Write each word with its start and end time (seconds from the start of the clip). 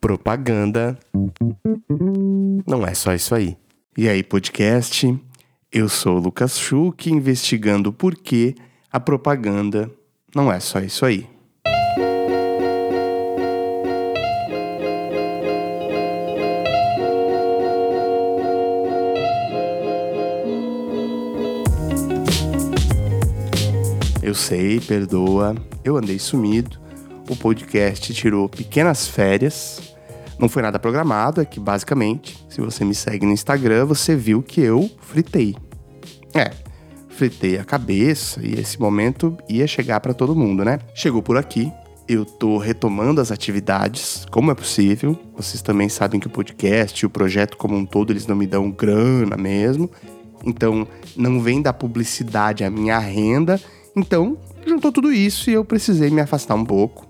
Propaganda 0.00 0.98
não 2.66 2.86
é 2.86 2.94
só 2.94 3.14
isso 3.14 3.34
aí. 3.34 3.56
E 3.96 4.08
aí, 4.08 4.22
podcast? 4.22 5.18
Eu 5.70 5.88
sou 5.88 6.16
o 6.16 6.20
Lucas 6.20 6.58
Schuch, 6.58 7.10
investigando 7.10 7.92
por 7.92 8.14
que 8.14 8.54
a 8.92 9.00
propaganda 9.00 9.90
não 10.34 10.52
é 10.52 10.60
só 10.60 10.80
isso 10.80 11.04
aí. 11.04 11.28
Eu 24.22 24.34
sei, 24.34 24.80
perdoa, 24.80 25.54
eu 25.84 25.96
andei 25.96 26.18
sumido. 26.18 26.83
O 27.34 27.36
podcast 27.36 28.14
tirou 28.14 28.48
pequenas 28.48 29.08
férias. 29.08 29.92
Não 30.38 30.48
foi 30.48 30.62
nada 30.62 30.78
programado, 30.78 31.40
é 31.40 31.44
que 31.44 31.58
basicamente, 31.58 32.46
se 32.48 32.60
você 32.60 32.84
me 32.84 32.94
segue 32.94 33.26
no 33.26 33.32
Instagram, 33.32 33.86
você 33.86 34.14
viu 34.14 34.40
que 34.40 34.60
eu 34.60 34.88
fritei. 35.00 35.56
É, 36.32 36.52
fritei 37.08 37.58
a 37.58 37.64
cabeça 37.64 38.40
e 38.40 38.54
esse 38.54 38.80
momento 38.80 39.36
ia 39.48 39.66
chegar 39.66 39.98
para 39.98 40.14
todo 40.14 40.36
mundo, 40.36 40.64
né? 40.64 40.78
Chegou 40.94 41.20
por 41.24 41.36
aqui, 41.36 41.72
eu 42.06 42.24
tô 42.24 42.56
retomando 42.56 43.20
as 43.20 43.32
atividades, 43.32 44.24
como 44.30 44.52
é 44.52 44.54
possível. 44.54 45.18
Vocês 45.36 45.60
também 45.60 45.88
sabem 45.88 46.20
que 46.20 46.28
o 46.28 46.30
podcast 46.30 47.04
o 47.04 47.10
projeto 47.10 47.56
como 47.56 47.76
um 47.76 47.84
todo, 47.84 48.12
eles 48.12 48.28
não 48.28 48.36
me 48.36 48.46
dão 48.46 48.70
grana 48.70 49.36
mesmo. 49.36 49.90
Então, 50.46 50.86
não 51.16 51.40
vem 51.40 51.60
da 51.60 51.72
publicidade 51.72 52.62
a 52.62 52.70
minha 52.70 53.00
renda 53.00 53.60
então, 53.96 54.36
juntou 54.66 54.90
tudo 54.90 55.12
isso 55.12 55.48
e 55.48 55.52
eu 55.52 55.64
precisei 55.64 56.10
me 56.10 56.20
afastar 56.20 56.56
um 56.56 56.64
pouco. 56.64 57.06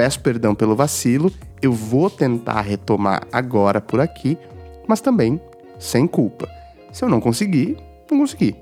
Peço 0.00 0.20
perdão 0.20 0.54
pelo 0.54 0.74
vacilo, 0.74 1.30
eu 1.60 1.74
vou 1.74 2.08
tentar 2.08 2.62
retomar 2.62 3.26
agora 3.30 3.82
por 3.82 4.00
aqui, 4.00 4.38
mas 4.88 5.02
também 5.02 5.38
sem 5.78 6.06
culpa. 6.06 6.48
Se 6.90 7.04
eu 7.04 7.08
não 7.10 7.20
conseguir, 7.20 7.76
não 8.10 8.20
consegui. 8.20 8.56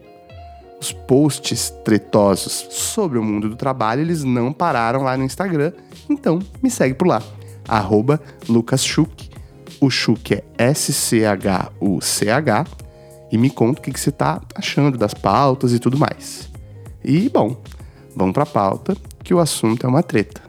Os 0.80 0.90
posts 0.90 1.70
tretosos 1.84 2.66
sobre 2.70 3.20
o 3.20 3.22
mundo 3.22 3.48
do 3.48 3.54
trabalho, 3.54 4.00
eles 4.00 4.24
não 4.24 4.52
pararam 4.52 5.04
lá 5.04 5.16
no 5.16 5.22
Instagram, 5.22 5.70
então 6.10 6.40
me 6.60 6.68
segue 6.68 6.94
por 6.94 7.06
lá, 7.06 7.22
arroba 7.68 8.20
lucasschuch, 8.48 9.30
o 9.80 9.88
Schuch 9.88 10.34
é 10.34 10.42
S-C-H-U-C-H, 10.58 11.36
e 13.30 13.38
me 13.38 13.48
conta 13.48 13.78
o 13.78 13.82
que, 13.84 13.92
que 13.92 14.00
você 14.00 14.10
está 14.10 14.42
achando 14.56 14.98
das 14.98 15.14
pautas 15.14 15.72
e 15.72 15.78
tudo 15.78 15.96
mais. 15.96 16.50
E, 17.04 17.28
bom, 17.28 17.62
vamos 18.16 18.34
para 18.34 18.42
a 18.42 18.46
pauta, 18.46 18.96
que 19.22 19.32
o 19.32 19.38
assunto 19.38 19.86
é 19.86 19.88
uma 19.88 20.02
treta. 20.02 20.47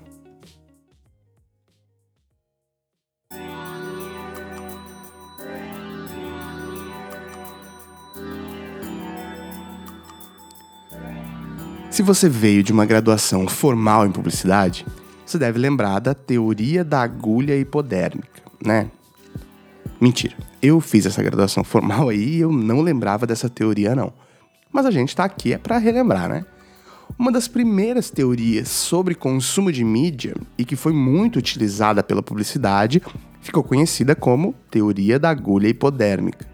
Se 11.99 12.03
você 12.03 12.29
veio 12.29 12.63
de 12.63 12.71
uma 12.71 12.85
graduação 12.85 13.45
formal 13.45 14.07
em 14.07 14.11
publicidade, 14.13 14.85
você 15.25 15.37
deve 15.37 15.59
lembrar 15.59 15.99
da 15.99 16.13
teoria 16.13 16.81
da 16.81 17.01
agulha 17.01 17.59
hipodérmica, 17.59 18.41
né? 18.65 18.89
Mentira. 19.99 20.33
Eu 20.61 20.79
fiz 20.79 21.05
essa 21.05 21.21
graduação 21.21 21.61
formal 21.61 22.07
aí 22.07 22.37
e 22.37 22.39
eu 22.39 22.53
não 22.53 22.79
lembrava 22.79 23.27
dessa 23.27 23.49
teoria 23.49 23.93
não 23.93 24.13
mas 24.71 24.85
a 24.85 24.91
gente 24.91 25.09
está 25.09 25.25
aqui 25.25 25.51
é 25.51 25.57
para 25.57 25.77
relembrar, 25.77 26.29
né? 26.29 26.45
Uma 27.17 27.33
das 27.33 27.49
primeiras 27.49 28.09
teorias 28.09 28.69
sobre 28.69 29.13
consumo 29.13 29.69
de 29.69 29.83
mídia 29.83 30.35
e 30.57 30.63
que 30.63 30.77
foi 30.77 30.93
muito 30.93 31.37
utilizada 31.37 32.01
pela 32.01 32.23
publicidade 32.23 33.01
ficou 33.41 33.61
conhecida 33.61 34.15
como 34.15 34.55
teoria 34.71 35.19
da 35.19 35.31
agulha 35.31 35.67
hipodérmica. 35.67 36.47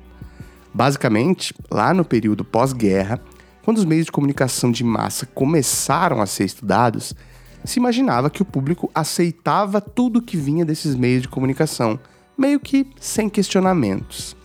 Basicamente, 0.74 1.54
lá 1.70 1.94
no 1.94 2.04
período 2.04 2.44
pós-guerra, 2.44 3.22
quando 3.66 3.80
os 3.80 3.86
meios 3.86 4.06
de 4.06 4.12
comunicação 4.12 4.72
de 4.72 4.84
massa 4.84 5.26
começaram 5.26 6.22
a 6.22 6.28
ser 6.28 6.46
estudados, 6.46 7.16
se 7.64 7.80
imaginava 7.80 8.30
que 8.30 8.44
o 8.44 8.46
público 8.46 8.92
aceitava 8.94 9.82
tudo 9.82 10.22
que 10.22 10.38
vinha 10.38 10.64
desses 10.64 10.94
meios 10.94 11.24
de 11.24 11.28
comunicação, 11.28 12.00
meio 12.38 12.60
que 12.60 12.86
sem 13.00 13.28
questionamentos. 13.28 14.38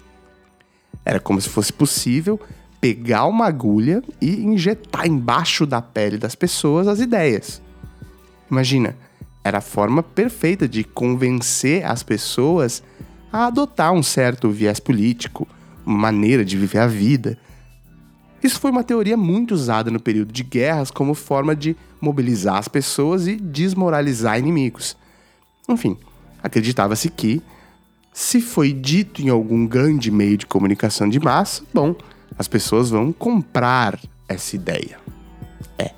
Era 1.04 1.20
como 1.20 1.38
se 1.38 1.50
fosse 1.50 1.70
possível 1.70 2.40
pegar 2.80 3.26
uma 3.26 3.44
agulha 3.44 4.02
e 4.22 4.40
injetar 4.40 5.06
embaixo 5.06 5.66
da 5.66 5.82
pele 5.82 6.16
das 6.16 6.34
pessoas 6.34 6.88
as 6.88 6.98
ideias. 6.98 7.60
Imagina, 8.50 8.96
era 9.44 9.58
a 9.58 9.62
forma 9.62 10.02
perfeita 10.02 10.66
de 10.66 10.82
convencer 10.82 11.84
as 11.84 12.02
pessoas 12.02 12.82
a 13.30 13.48
adotar 13.48 13.92
um 13.92 14.02
certo 14.02 14.48
viés 14.48 14.80
político, 14.80 15.46
uma 15.84 15.98
maneira 15.98 16.42
de 16.42 16.56
viver 16.56 16.78
a 16.78 16.86
vida. 16.86 17.38
Isso 18.42 18.58
foi 18.58 18.70
uma 18.70 18.82
teoria 18.82 19.16
muito 19.16 19.52
usada 19.52 19.90
no 19.90 20.00
período 20.00 20.32
de 20.32 20.42
guerras 20.42 20.90
como 20.90 21.14
forma 21.14 21.54
de 21.54 21.76
mobilizar 22.00 22.56
as 22.56 22.68
pessoas 22.68 23.26
e 23.26 23.36
desmoralizar 23.36 24.38
inimigos. 24.38 24.96
Enfim, 25.68 25.98
acreditava-se 26.42 27.10
que, 27.10 27.42
se 28.12 28.40
foi 28.40 28.72
dito 28.72 29.20
em 29.22 29.28
algum 29.28 29.66
grande 29.66 30.10
meio 30.10 30.36
de 30.36 30.46
comunicação 30.46 31.08
de 31.08 31.20
massa, 31.20 31.62
bom, 31.72 31.94
as 32.38 32.48
pessoas 32.48 32.90
vão 32.90 33.12
comprar 33.12 34.00
essa 34.26 34.56
ideia. 34.56 34.98
É, 35.78 35.92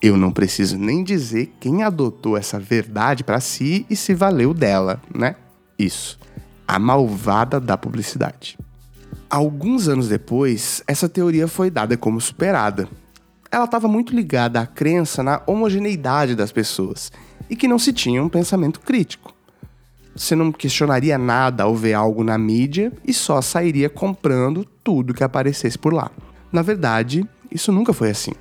eu 0.00 0.16
não 0.16 0.32
preciso 0.32 0.78
nem 0.78 1.04
dizer 1.04 1.52
quem 1.60 1.82
adotou 1.82 2.36
essa 2.36 2.58
verdade 2.58 3.22
para 3.22 3.40
si 3.40 3.86
e 3.90 3.94
se 3.94 4.14
valeu 4.14 4.54
dela, 4.54 5.00
né? 5.14 5.36
Isso, 5.78 6.18
a 6.66 6.78
malvada 6.78 7.60
da 7.60 7.76
publicidade. 7.76 8.56
Alguns 9.32 9.88
anos 9.88 10.08
depois, 10.08 10.82
essa 10.86 11.08
teoria 11.08 11.48
foi 11.48 11.70
dada 11.70 11.96
como 11.96 12.20
superada. 12.20 12.86
Ela 13.50 13.64
estava 13.64 13.88
muito 13.88 14.14
ligada 14.14 14.60
à 14.60 14.66
crença 14.66 15.22
na 15.22 15.40
homogeneidade 15.46 16.34
das 16.34 16.52
pessoas 16.52 17.10
e 17.48 17.56
que 17.56 17.66
não 17.66 17.78
se 17.78 17.94
tinha 17.94 18.22
um 18.22 18.28
pensamento 18.28 18.78
crítico. 18.80 19.32
Você 20.14 20.36
não 20.36 20.52
questionaria 20.52 21.16
nada 21.16 21.62
ao 21.62 21.74
ver 21.74 21.94
algo 21.94 22.22
na 22.22 22.36
mídia 22.36 22.92
e 23.06 23.14
só 23.14 23.40
sairia 23.40 23.88
comprando 23.88 24.66
tudo 24.84 25.14
que 25.14 25.24
aparecesse 25.24 25.78
por 25.78 25.94
lá. 25.94 26.10
Na 26.52 26.60
verdade, 26.60 27.26
isso 27.50 27.72
nunca 27.72 27.94
foi 27.94 28.10
assim. 28.10 28.32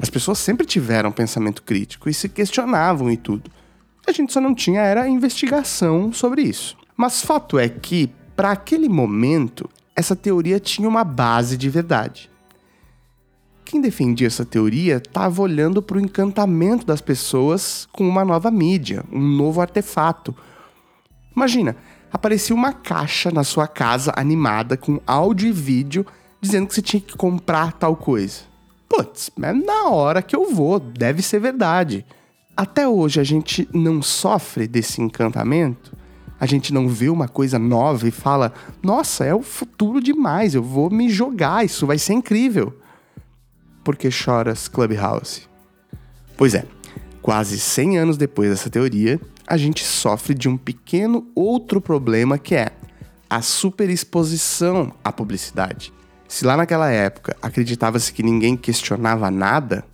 As 0.00 0.08
pessoas 0.08 0.38
sempre 0.38 0.64
tiveram 0.64 1.10
pensamento 1.10 1.64
crítico 1.64 2.08
e 2.08 2.14
se 2.14 2.28
questionavam 2.28 3.10
e 3.10 3.16
tudo. 3.16 3.50
A 4.06 4.12
gente 4.12 4.32
só 4.32 4.40
não 4.40 4.54
tinha 4.54 4.82
era 4.82 5.08
investigação 5.08 6.12
sobre 6.12 6.42
isso. 6.42 6.76
Mas 6.96 7.22
fato 7.22 7.58
é 7.58 7.68
que, 7.68 8.08
para 8.36 8.52
aquele 8.52 8.88
momento, 8.88 9.68
essa 9.98 10.16
teoria 10.16 10.60
tinha 10.60 10.88
uma 10.88 11.04
base 11.04 11.56
de 11.56 11.68
verdade. 11.68 12.30
Quem 13.64 13.80
defendia 13.80 14.26
essa 14.26 14.44
teoria 14.44 14.96
estava 14.96 15.42
olhando 15.42 15.82
para 15.82 15.98
o 15.98 16.00
encantamento 16.00 16.86
das 16.86 17.00
pessoas 17.00 17.86
com 17.92 18.08
uma 18.08 18.24
nova 18.24 18.50
mídia, 18.50 19.04
um 19.12 19.20
novo 19.20 19.60
artefato, 19.60 20.34
Imagina, 21.38 21.76
aparecia 22.12 22.52
uma 22.52 22.72
caixa 22.72 23.30
na 23.30 23.44
sua 23.44 23.68
casa 23.68 24.12
animada 24.16 24.76
com 24.76 25.00
áudio 25.06 25.48
e 25.48 25.52
vídeo 25.52 26.04
dizendo 26.40 26.66
que 26.66 26.74
você 26.74 26.82
tinha 26.82 27.00
que 27.00 27.16
comprar 27.16 27.74
tal 27.74 27.94
coisa. 27.94 28.40
Putz, 28.88 29.30
é 29.40 29.52
na 29.52 29.88
hora 29.88 30.20
que 30.20 30.34
eu 30.34 30.52
vou, 30.52 30.80
deve 30.80 31.22
ser 31.22 31.38
verdade. 31.38 32.04
Até 32.56 32.88
hoje 32.88 33.20
a 33.20 33.24
gente 33.24 33.68
não 33.72 34.02
sofre 34.02 34.66
desse 34.66 35.00
encantamento? 35.00 35.96
A 36.40 36.46
gente 36.46 36.72
não 36.72 36.88
vê 36.88 37.08
uma 37.08 37.28
coisa 37.28 37.58
nova 37.58 38.06
e 38.06 38.10
fala: 38.10 38.52
nossa, 38.82 39.24
é 39.24 39.34
o 39.34 39.42
futuro 39.42 40.00
demais, 40.00 40.54
eu 40.54 40.62
vou 40.62 40.90
me 40.90 41.10
jogar, 41.10 41.64
isso 41.64 41.86
vai 41.86 41.98
ser 41.98 42.12
incrível. 42.12 42.78
Por 43.82 43.96
que 43.96 44.10
choras, 44.10 44.68
Clubhouse? 44.68 45.42
Pois 46.36 46.54
é, 46.54 46.64
quase 47.20 47.58
100 47.58 47.98
anos 47.98 48.16
depois 48.16 48.50
dessa 48.50 48.70
teoria, 48.70 49.20
a 49.46 49.56
gente 49.56 49.82
sofre 49.82 50.34
de 50.34 50.48
um 50.48 50.56
pequeno 50.56 51.26
outro 51.34 51.80
problema 51.80 52.38
que 52.38 52.54
é 52.54 52.70
a 53.28 53.42
superexposição 53.42 54.92
à 55.02 55.10
publicidade. 55.10 55.92
Se 56.28 56.44
lá 56.44 56.56
naquela 56.56 56.90
época 56.90 57.36
acreditava-se 57.40 58.12
que 58.12 58.22
ninguém 58.22 58.56
questionava 58.56 59.30
nada, 59.30 59.84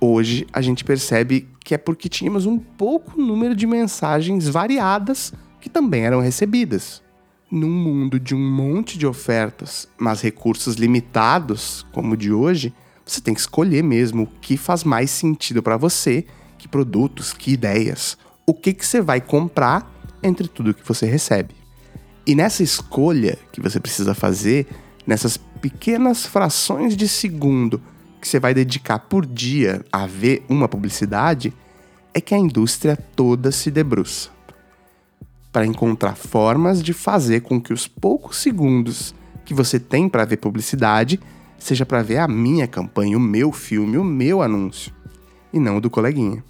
hoje 0.00 0.46
a 0.52 0.60
gente 0.60 0.82
percebe 0.82 1.46
que 1.60 1.74
é 1.74 1.78
porque 1.78 2.08
tínhamos 2.08 2.46
um 2.46 2.58
pouco 2.58 3.20
número 3.20 3.54
de 3.54 3.66
mensagens 3.66 4.48
variadas 4.48 5.32
que 5.64 5.70
também 5.70 6.04
eram 6.04 6.20
recebidas. 6.20 7.02
Num 7.50 7.70
mundo 7.70 8.20
de 8.20 8.34
um 8.34 8.50
monte 8.50 8.98
de 8.98 9.06
ofertas, 9.06 9.88
mas 9.96 10.20
recursos 10.20 10.74
limitados, 10.74 11.86
como 11.90 12.12
o 12.12 12.16
de 12.18 12.30
hoje, 12.30 12.70
você 13.02 13.18
tem 13.18 13.32
que 13.32 13.40
escolher 13.40 13.82
mesmo 13.82 14.24
o 14.24 14.26
que 14.26 14.58
faz 14.58 14.84
mais 14.84 15.10
sentido 15.10 15.62
para 15.62 15.78
você, 15.78 16.26
que 16.58 16.68
produtos, 16.68 17.32
que 17.32 17.52
ideias 17.52 18.18
o 18.46 18.52
que, 18.52 18.74
que 18.74 18.84
você 18.84 19.00
vai 19.00 19.22
comprar 19.22 19.90
entre 20.22 20.48
tudo 20.48 20.74
que 20.74 20.86
você 20.86 21.06
recebe. 21.06 21.54
E 22.26 22.34
nessa 22.34 22.62
escolha 22.62 23.38
que 23.50 23.58
você 23.58 23.80
precisa 23.80 24.14
fazer, 24.14 24.66
nessas 25.06 25.36
pequenas 25.36 26.26
frações 26.26 26.94
de 26.94 27.08
segundo 27.08 27.80
que 28.20 28.28
você 28.28 28.38
vai 28.38 28.52
dedicar 28.52 28.98
por 28.98 29.24
dia 29.26 29.82
a 29.90 30.06
ver 30.06 30.44
uma 30.46 30.68
publicidade, 30.68 31.54
é 32.12 32.20
que 32.20 32.34
a 32.34 32.38
indústria 32.38 32.96
toda 32.96 33.50
se 33.50 33.70
debruça. 33.70 34.33
Para 35.54 35.64
encontrar 35.64 36.16
formas 36.16 36.82
de 36.82 36.92
fazer 36.92 37.42
com 37.42 37.60
que 37.60 37.72
os 37.72 37.86
poucos 37.86 38.38
segundos 38.38 39.14
que 39.44 39.54
você 39.54 39.78
tem 39.78 40.08
para 40.08 40.24
ver 40.24 40.38
publicidade 40.38 41.20
seja 41.56 41.86
para 41.86 42.02
ver 42.02 42.18
a 42.18 42.26
minha 42.26 42.66
campanha, 42.66 43.16
o 43.16 43.20
meu 43.20 43.52
filme, 43.52 43.96
o 43.96 44.02
meu 44.02 44.42
anúncio, 44.42 44.92
e 45.52 45.60
não 45.60 45.76
o 45.76 45.80
do 45.80 45.88
coleguinha. 45.88 46.42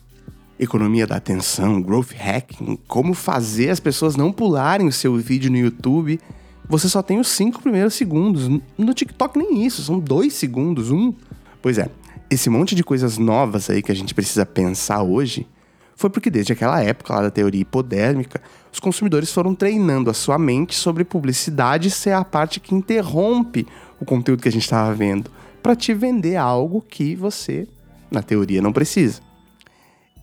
Economia 0.58 1.06
da 1.06 1.16
atenção, 1.16 1.82
growth 1.82 2.12
hacking, 2.16 2.78
como 2.88 3.12
fazer 3.12 3.68
as 3.68 3.78
pessoas 3.78 4.16
não 4.16 4.32
pularem 4.32 4.88
o 4.88 4.92
seu 4.92 5.14
vídeo 5.16 5.50
no 5.50 5.58
YouTube. 5.58 6.18
Você 6.66 6.88
só 6.88 7.02
tem 7.02 7.20
os 7.20 7.28
cinco 7.28 7.60
primeiros 7.60 7.92
segundos. 7.92 8.48
No 8.78 8.94
TikTok 8.94 9.36
nem 9.36 9.66
isso, 9.66 9.82
são 9.82 9.98
dois 9.98 10.32
segundos, 10.32 10.90
um. 10.90 11.12
Pois 11.60 11.76
é, 11.76 11.90
esse 12.30 12.48
monte 12.48 12.74
de 12.74 12.82
coisas 12.82 13.18
novas 13.18 13.68
aí 13.68 13.82
que 13.82 13.92
a 13.92 13.96
gente 13.96 14.14
precisa 14.14 14.46
pensar 14.46 15.02
hoje 15.02 15.46
foi 15.96 16.10
porque 16.10 16.30
desde 16.30 16.52
aquela 16.52 16.82
época 16.82 17.14
lá 17.14 17.22
da 17.22 17.30
teoria 17.30 17.60
hipodérmica, 17.60 18.40
os 18.72 18.80
consumidores 18.80 19.32
foram 19.32 19.54
treinando 19.54 20.10
a 20.10 20.14
sua 20.14 20.38
mente 20.38 20.74
sobre 20.74 21.04
publicidade 21.04 21.90
ser 21.90 22.12
a 22.12 22.24
parte 22.24 22.58
que 22.60 22.74
interrompe 22.74 23.66
o 24.00 24.04
conteúdo 24.04 24.42
que 24.42 24.48
a 24.48 24.52
gente 24.52 24.64
estava 24.64 24.92
vendo 24.92 25.30
para 25.62 25.76
te 25.76 25.94
vender 25.94 26.36
algo 26.36 26.82
que 26.82 27.14
você, 27.14 27.66
na 28.10 28.22
teoria, 28.22 28.60
não 28.60 28.72
precisa. 28.72 29.22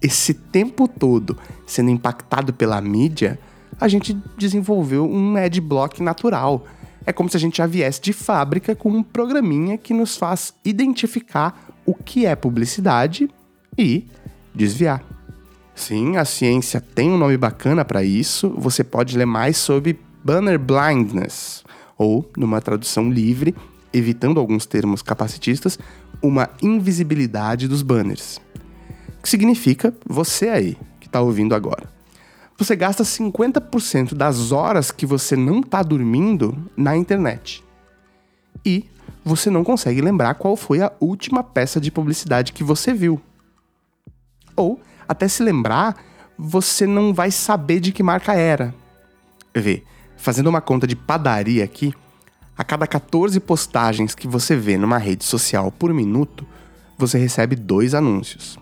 Esse 0.01 0.33
tempo 0.33 0.87
todo 0.87 1.37
sendo 1.65 1.89
impactado 1.89 2.53
pela 2.53 2.79
mídia, 2.81 3.39
a 3.79 3.87
gente 3.87 4.13
desenvolveu 4.37 5.09
um 5.09 5.35
adblock 5.35 6.03
natural. 6.03 6.65
É 7.05 7.13
como 7.13 7.29
se 7.29 7.37
a 7.37 7.39
gente 7.39 7.57
já 7.57 7.65
viesse 7.65 8.01
de 8.01 8.13
fábrica 8.13 8.75
com 8.75 8.89
um 8.91 9.01
programinha 9.01 9.77
que 9.77 9.93
nos 9.93 10.17
faz 10.17 10.53
identificar 10.63 11.73
o 11.85 11.95
que 11.95 12.25
é 12.25 12.35
publicidade 12.35 13.29
e 13.77 14.05
desviar. 14.53 15.03
Sim, 15.81 16.15
a 16.15 16.25
ciência 16.25 16.79
tem 16.79 17.09
um 17.09 17.17
nome 17.17 17.35
bacana 17.37 17.83
para 17.83 18.03
isso. 18.03 18.51
Você 18.55 18.83
pode 18.83 19.17
ler 19.17 19.25
mais 19.25 19.57
sobre 19.57 19.99
banner 20.23 20.59
blindness, 20.59 21.63
ou, 21.97 22.29
numa 22.37 22.61
tradução 22.61 23.09
livre, 23.09 23.55
evitando 23.91 24.39
alguns 24.39 24.67
termos 24.67 25.01
capacitistas, 25.01 25.79
uma 26.21 26.51
invisibilidade 26.61 27.67
dos 27.67 27.81
banners. 27.81 28.39
Que 29.23 29.27
significa 29.27 29.91
você 30.05 30.49
aí, 30.49 30.77
que 30.99 31.07
está 31.07 31.19
ouvindo 31.19 31.55
agora. 31.55 31.89
Você 32.59 32.75
gasta 32.75 33.03
50% 33.03 34.13
das 34.13 34.51
horas 34.51 34.91
que 34.91 35.07
você 35.07 35.35
não 35.35 35.61
está 35.61 35.81
dormindo 35.81 36.55
na 36.77 36.95
internet. 36.95 37.63
E 38.63 38.85
você 39.25 39.49
não 39.49 39.63
consegue 39.63 39.99
lembrar 39.99 40.35
qual 40.35 40.55
foi 40.55 40.79
a 40.79 40.93
última 40.99 41.43
peça 41.43 41.81
de 41.81 41.89
publicidade 41.89 42.53
que 42.53 42.63
você 42.63 42.93
viu. 42.93 43.19
Ou 44.55 44.79
até 45.11 45.27
se 45.27 45.43
lembrar, 45.43 45.95
você 46.37 46.87
não 46.87 47.13
vai 47.13 47.29
saber 47.31 47.79
de 47.79 47.91
que 47.91 48.01
marca 48.01 48.33
era. 48.33 48.73
Vê, 49.53 49.83
fazendo 50.17 50.47
uma 50.47 50.61
conta 50.61 50.87
de 50.87 50.95
padaria 50.95 51.63
aqui, 51.63 51.93
a 52.57 52.63
cada 52.63 52.87
14 52.87 53.39
postagens 53.39 54.15
que 54.15 54.27
você 54.27 54.55
vê 54.55 54.77
numa 54.77 54.97
rede 54.97 55.23
social 55.23 55.71
por 55.71 55.93
minuto, 55.93 56.45
você 56.97 57.17
recebe 57.17 57.55
dois 57.55 57.93
anúncios. 57.93 58.57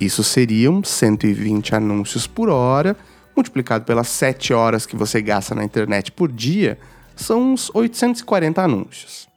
Isso 0.00 0.22
seriam 0.22 0.82
120 0.84 1.74
anúncios 1.74 2.26
por 2.26 2.48
hora, 2.48 2.96
multiplicado 3.34 3.84
pelas 3.84 4.08
7 4.08 4.54
horas 4.54 4.86
que 4.86 4.94
você 4.94 5.20
gasta 5.20 5.54
na 5.54 5.64
internet 5.64 6.12
por 6.12 6.30
dia, 6.30 6.78
são 7.16 7.52
uns 7.52 7.70
840 7.74 8.62
anúncios. 8.62 9.28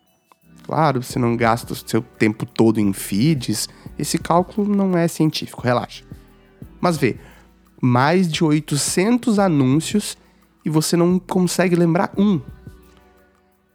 Claro, 0.63 1.01
você 1.01 1.17
não 1.17 1.35
gasta 1.35 1.73
o 1.73 1.75
seu 1.75 2.01
tempo 2.01 2.45
todo 2.45 2.79
em 2.79 2.93
feeds, 2.93 3.67
esse 3.97 4.17
cálculo 4.17 4.73
não 4.73 4.95
é 4.95 5.07
científico, 5.07 5.63
relaxa. 5.63 6.10
Mas 6.81 6.97
vê, 6.97 7.17
mais 7.79 8.29
de 8.29 8.43
800 8.43 9.37
anúncios 9.37 10.17
e 10.65 10.69
você 10.69 10.97
não 10.97 11.19
consegue 11.19 11.75
lembrar 11.75 12.11
um. 12.17 12.41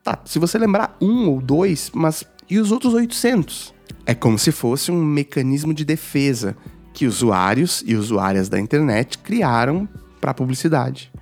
Tá, 0.02 0.18
se 0.24 0.38
você 0.38 0.58
lembrar 0.58 0.96
um 1.00 1.28
ou 1.28 1.40
dois, 1.40 1.90
mas 1.94 2.24
e 2.50 2.58
os 2.58 2.70
outros 2.70 2.94
800? 2.94 3.74
É 4.04 4.14
como 4.14 4.38
se 4.38 4.52
fosse 4.52 4.92
um 4.92 5.02
mecanismo 5.04 5.72
de 5.72 5.84
defesa 5.84 6.56
que 6.92 7.06
usuários 7.06 7.82
e 7.86 7.94
usuárias 7.94 8.48
da 8.48 8.58
internet 8.58 9.18
criaram 9.18 9.88
para 10.20 10.34
publicidade. 10.34 11.12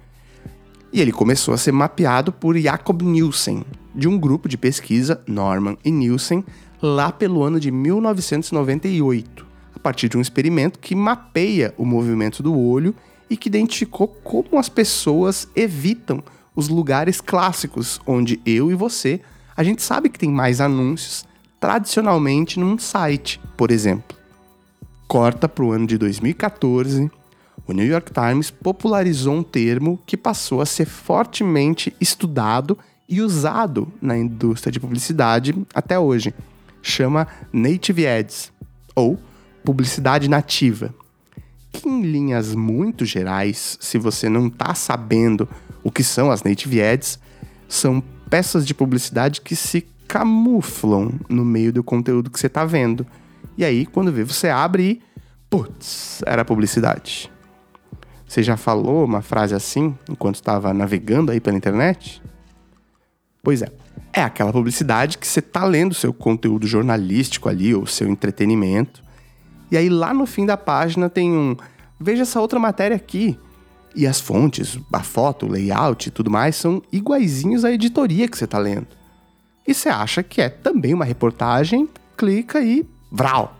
E 0.92 1.00
ele 1.00 1.12
começou 1.12 1.52
a 1.52 1.58
ser 1.58 1.72
mapeado 1.72 2.31
por 2.32 2.56
Jacob 2.56 3.02
Nielsen, 3.02 3.64
de 3.94 4.06
um 4.06 4.19
grupo 4.19 4.48
de 4.48 4.56
pesquisa, 4.56 5.22
Norman 5.26 5.76
e 5.84 5.90
Nielsen, 5.90 6.44
lá 6.81 7.10
pelo 7.10 7.42
ano 7.42 7.58
de 7.58 7.70
1998 7.70 9.53
partir 9.78 10.08
de 10.08 10.16
um 10.16 10.20
experimento 10.20 10.78
que 10.78 10.94
mapeia 10.94 11.74
o 11.76 11.84
movimento 11.84 12.42
do 12.42 12.58
olho 12.58 12.94
e 13.28 13.36
que 13.36 13.48
identificou 13.48 14.08
como 14.08 14.58
as 14.58 14.68
pessoas 14.68 15.48
evitam 15.54 16.22
os 16.54 16.68
lugares 16.68 17.20
clássicos 17.20 18.00
onde 18.06 18.40
eu 18.44 18.70
e 18.70 18.74
você 18.74 19.20
a 19.56 19.62
gente 19.62 19.82
sabe 19.82 20.08
que 20.08 20.18
tem 20.18 20.30
mais 20.30 20.60
anúncios 20.60 21.24
tradicionalmente 21.60 22.58
num 22.58 22.76
site, 22.76 23.40
por 23.56 23.70
exemplo. 23.70 24.16
Corta 25.06 25.48
para 25.48 25.64
o 25.64 25.70
ano 25.70 25.86
de 25.86 25.96
2014, 25.96 27.10
o 27.66 27.72
New 27.72 27.86
York 27.86 28.12
Times 28.12 28.50
popularizou 28.50 29.34
um 29.34 29.42
termo 29.42 29.98
que 30.04 30.16
passou 30.16 30.60
a 30.60 30.66
ser 30.66 30.86
fortemente 30.86 31.94
estudado 32.00 32.76
e 33.08 33.20
usado 33.20 33.92
na 34.02 34.16
indústria 34.16 34.72
de 34.72 34.80
publicidade 34.80 35.54
até 35.72 35.98
hoje. 35.98 36.34
Chama 36.82 37.28
Native 37.52 38.06
Ads, 38.06 38.52
ou 38.94 39.18
publicidade 39.64 40.28
nativa. 40.28 40.94
Que 41.72 41.88
em 41.88 42.02
linhas 42.02 42.55
muito 42.55 43.05
gerais, 43.05 43.76
se 43.81 43.99
você 43.99 44.28
não 44.28 44.46
está 44.46 44.75
sabendo 44.75 45.49
o 45.82 45.90
que 45.90 46.05
são 46.05 46.31
as 46.31 46.43
native 46.43 46.81
ads, 46.81 47.19
são 47.69 48.02
peças 48.31 48.66
de 48.66 48.75
publicidade 48.75 49.40
que 49.40 49.56
se 49.56 49.87
camuflam 50.06 51.12
no 51.28 51.44
meio 51.44 51.72
do 51.72 51.82
conteúdo 51.82 52.31
que 52.31 52.38
você 52.38 52.46
está 52.46 52.64
vendo. 52.64 53.06
E 53.56 53.64
aí, 53.64 53.87
quando 53.87 54.12
vê, 54.12 54.22
você 54.25 54.49
abre 54.49 54.82
e. 54.84 55.02
Putz, 55.49 56.22
era 56.26 56.44
publicidade. 56.44 57.31
Você 58.26 58.43
já 58.43 58.56
falou 58.56 59.05
uma 59.05 59.22
frase 59.22 59.55
assim 59.55 59.96
enquanto 60.08 60.37
estava 60.37 60.75
navegando 60.75 61.31
aí 61.31 61.38
pela 61.38 61.56
internet? 61.56 62.20
Pois 63.43 63.62
é. 63.62 63.69
É 64.12 64.22
aquela 64.22 64.52
publicidade 64.52 65.19
que 65.19 65.26
você 65.26 65.38
está 65.38 65.64
lendo 65.64 65.94
seu 65.94 66.12
conteúdo 66.12 66.67
jornalístico 66.67 67.49
ali, 67.49 67.75
ou 67.75 67.87
seu 67.87 68.08
entretenimento, 68.08 69.03
e 69.74 69.76
aí 69.76 69.88
lá 69.88 70.14
no 70.14 70.24
fim 70.24 70.46
da 70.46 70.56
página 70.56 71.10
tem 71.10 71.32
um. 71.32 71.56
Veja 71.98 72.22
essa 72.22 72.40
outra 72.40 72.60
matéria 72.60 72.94
aqui. 72.94 73.36
E 73.92 74.06
as 74.06 74.20
fontes, 74.20 74.78
a 74.92 75.02
foto, 75.02 75.46
o 75.46 75.50
layout 75.50 76.08
e 76.08 76.12
tudo 76.12 76.31
mais 76.31 76.54
são 76.54 76.81
iguaizinhos 76.93 77.64
à 77.64 77.72
editoria 77.72 78.28
que 78.28 78.38
você 78.38 78.44
está 78.44 78.56
lendo. 78.56 78.86
E 79.66 79.74
você 79.74 79.88
acha 79.88 80.22
que 80.22 80.40
é 80.40 80.48
também 80.48 80.94
uma 80.94 81.04
reportagem, 81.04 81.88
clica 82.16 82.60
e 82.60 82.86
vral. 83.10 83.56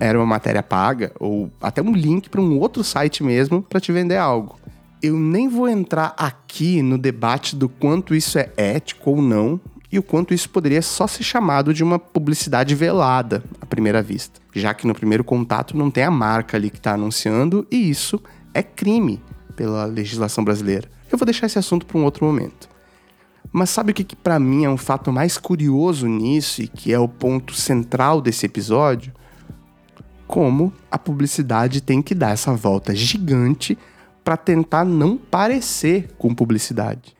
Era 0.00 0.18
uma 0.18 0.26
matéria 0.26 0.62
paga 0.62 1.12
ou 1.20 1.48
até 1.62 1.80
um 1.80 1.92
link 1.92 2.28
para 2.28 2.40
um 2.40 2.58
outro 2.58 2.82
site 2.82 3.22
mesmo 3.22 3.62
para 3.62 3.78
te 3.78 3.92
vender 3.92 4.16
algo. 4.16 4.58
Eu 5.00 5.16
nem 5.16 5.48
vou 5.48 5.68
entrar 5.68 6.14
aqui 6.16 6.82
no 6.82 6.98
debate 6.98 7.54
do 7.54 7.68
quanto 7.68 8.12
isso 8.12 8.40
é 8.40 8.50
ético 8.56 9.10
ou 9.10 9.22
não, 9.22 9.60
e 9.94 9.98
o 9.98 10.02
quanto 10.02 10.34
isso 10.34 10.50
poderia 10.50 10.82
só 10.82 11.06
ser 11.06 11.22
chamado 11.22 11.72
de 11.72 11.84
uma 11.84 12.00
publicidade 12.00 12.74
velada 12.74 13.44
à 13.60 13.64
primeira 13.64 14.02
vista, 14.02 14.40
já 14.52 14.74
que 14.74 14.88
no 14.88 14.94
primeiro 14.94 15.22
contato 15.22 15.76
não 15.76 15.88
tem 15.88 16.02
a 16.02 16.10
marca 16.10 16.56
ali 16.56 16.68
que 16.68 16.78
está 16.78 16.94
anunciando 16.94 17.64
e 17.70 17.88
isso 17.88 18.20
é 18.52 18.60
crime 18.60 19.22
pela 19.54 19.84
legislação 19.84 20.42
brasileira. 20.42 20.90
Eu 21.12 21.16
vou 21.16 21.24
deixar 21.24 21.46
esse 21.46 21.60
assunto 21.60 21.86
para 21.86 21.96
um 21.96 22.02
outro 22.02 22.26
momento. 22.26 22.68
Mas 23.52 23.70
sabe 23.70 23.92
o 23.92 23.94
que, 23.94 24.02
que 24.02 24.16
para 24.16 24.36
mim 24.40 24.64
é 24.64 24.68
um 24.68 24.76
fato 24.76 25.12
mais 25.12 25.38
curioso 25.38 26.08
nisso 26.08 26.60
e 26.60 26.66
que 26.66 26.92
é 26.92 26.98
o 26.98 27.06
ponto 27.06 27.54
central 27.54 28.20
desse 28.20 28.44
episódio? 28.44 29.12
Como 30.26 30.72
a 30.90 30.98
publicidade 30.98 31.80
tem 31.80 32.02
que 32.02 32.16
dar 32.16 32.30
essa 32.30 32.52
volta 32.52 32.92
gigante 32.96 33.78
para 34.24 34.36
tentar 34.36 34.84
não 34.84 35.16
parecer 35.16 36.08
com 36.18 36.34
publicidade 36.34 37.14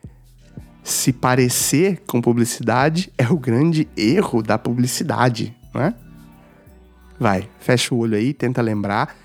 se 0.85 1.15
parecer 1.15 2.03
com 2.07 2.21
publicidade 2.21 3.11
é 3.17 3.27
o 3.27 3.39
grande 3.39 3.89
erro 3.97 4.43
da 4.43 4.59
publicidade, 4.59 5.57
não 5.73 5.81
é? 5.81 5.95
Vai, 7.19 7.49
fecha 7.59 7.95
o 7.95 7.99
olho 7.99 8.15
aí, 8.15 8.35
tenta 8.35 8.61
lembrar. 8.61 9.17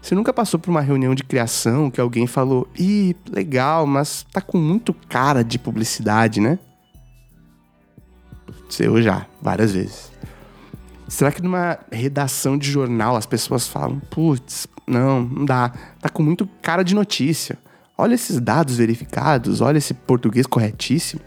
Você 0.00 0.14
nunca 0.14 0.32
passou 0.32 0.58
por 0.58 0.70
uma 0.70 0.80
reunião 0.80 1.14
de 1.14 1.22
criação 1.22 1.90
que 1.90 2.00
alguém 2.00 2.26
falou: 2.26 2.66
"Ih, 2.78 3.14
legal, 3.30 3.86
mas 3.86 4.24
tá 4.32 4.40
com 4.40 4.56
muito 4.56 4.94
cara 4.94 5.44
de 5.44 5.58
publicidade, 5.58 6.40
né?" 6.40 6.58
Eu 8.80 9.02
já, 9.02 9.26
várias 9.40 9.72
vezes. 9.72 10.10
Será 11.06 11.30
que 11.30 11.42
numa 11.42 11.78
redação 11.92 12.56
de 12.56 12.70
jornal 12.70 13.16
as 13.16 13.26
pessoas 13.26 13.68
falam: 13.68 14.00
"Putz, 14.10 14.66
não, 14.86 15.22
não 15.22 15.44
dá, 15.44 15.74
tá 16.00 16.08
com 16.08 16.22
muito 16.22 16.48
cara 16.62 16.82
de 16.82 16.94
notícia"? 16.94 17.58
Olha 17.96 18.14
esses 18.14 18.40
dados 18.40 18.76
verificados, 18.76 19.60
olha 19.60 19.78
esse 19.78 19.94
português 19.94 20.46
corretíssimo. 20.46 21.20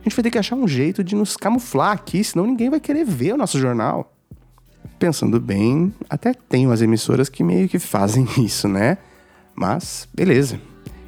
A 0.00 0.04
gente 0.04 0.16
vai 0.16 0.22
ter 0.22 0.30
que 0.30 0.38
achar 0.38 0.56
um 0.56 0.68
jeito 0.68 1.02
de 1.02 1.14
nos 1.14 1.36
camuflar 1.36 1.92
aqui, 1.92 2.22
senão 2.22 2.46
ninguém 2.46 2.70
vai 2.70 2.80
querer 2.80 3.04
ver 3.04 3.34
o 3.34 3.36
nosso 3.36 3.58
jornal. 3.58 4.12
Pensando 4.98 5.40
bem, 5.40 5.92
até 6.08 6.32
tem 6.32 6.66
umas 6.66 6.82
emissoras 6.82 7.28
que 7.28 7.44
meio 7.44 7.68
que 7.68 7.78
fazem 7.78 8.26
isso, 8.38 8.68
né? 8.68 8.98
Mas, 9.54 10.08
beleza. 10.14 10.60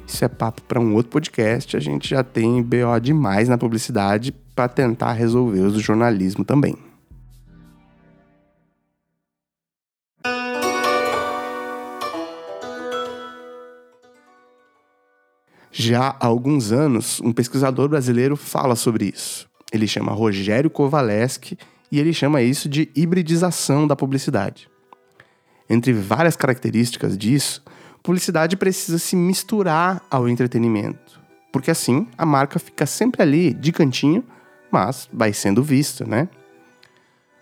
isso 0.05 0.23
é 0.25 0.27
papo 0.27 0.61
para 0.63 0.79
um 0.79 0.93
outro 0.93 1.11
podcast. 1.11 1.75
A 1.77 1.79
gente 1.79 2.09
já 2.09 2.23
tem 2.23 2.61
BO 2.61 2.99
demais 3.01 3.47
na 3.47 3.57
publicidade 3.57 4.33
para 4.53 4.67
tentar 4.67 5.13
resolver 5.13 5.61
os 5.61 5.73
do 5.73 5.79
jornalismo 5.79 6.43
também. 6.43 6.75
Já 15.83 16.15
há 16.19 16.27
alguns 16.27 16.71
anos, 16.71 17.19
um 17.21 17.33
pesquisador 17.33 17.89
brasileiro 17.89 18.35
fala 18.37 18.75
sobre 18.75 19.05
isso. 19.05 19.49
Ele 19.73 19.87
chama 19.87 20.11
Rogério 20.11 20.69
Kovaleski 20.69 21.57
e 21.91 21.99
ele 21.99 22.13
chama 22.13 22.43
isso 22.43 22.69
de 22.69 22.91
hibridização 22.95 23.87
da 23.87 23.95
publicidade. 23.95 24.69
Entre 25.67 25.91
várias 25.91 26.35
características 26.35 27.17
disso, 27.17 27.63
publicidade 28.03 28.55
precisa 28.55 28.99
se 28.99 29.15
misturar 29.15 30.03
ao 30.07 30.29
entretenimento, 30.29 31.19
porque 31.51 31.71
assim 31.71 32.07
a 32.15 32.27
marca 32.27 32.59
fica 32.59 32.85
sempre 32.85 33.23
ali 33.23 33.51
de 33.51 33.71
cantinho, 33.71 34.23
mas 34.71 35.09
vai 35.11 35.33
sendo 35.33 35.63
vista, 35.63 36.05
né? 36.05 36.29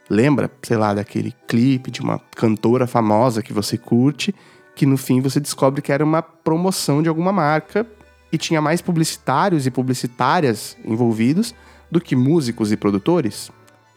Lembra, 0.09 0.49
sei 0.63 0.77
lá, 0.77 0.93
daquele 0.93 1.35
clipe 1.45 1.91
de 1.91 1.99
uma 1.99 2.19
cantora 2.37 2.87
famosa 2.87 3.43
que 3.43 3.51
você 3.51 3.77
curte, 3.77 4.33
que 4.77 4.85
no 4.85 4.95
fim 4.95 5.19
você 5.19 5.41
descobre 5.41 5.81
que 5.81 5.91
era 5.91 6.05
uma 6.05 6.21
promoção 6.21 7.03
de 7.03 7.09
alguma 7.09 7.33
marca 7.33 7.85
e 8.31 8.37
tinha 8.37 8.61
mais 8.61 8.81
publicitários 8.81 9.65
e 9.65 9.71
publicitárias 9.71 10.77
envolvidos 10.85 11.53
do 11.91 11.99
que 11.99 12.15
músicos 12.15 12.71
e 12.71 12.77
produtores? 12.77 13.51